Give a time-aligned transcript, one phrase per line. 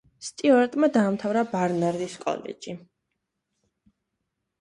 [0.27, 2.75] სტიუარტმა დაამთავრა ბარნარდის კოლეჯი.